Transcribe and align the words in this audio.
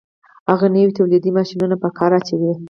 هغه 0.49 0.67
نوي 0.75 0.91
تولیدي 0.97 1.31
ماشینونه 1.37 1.75
په 1.83 1.89
کار 1.97 2.11
اچوي 2.19 2.51